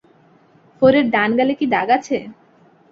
[0.77, 2.17] ফোরের ডান গালে কি দাগ আছে?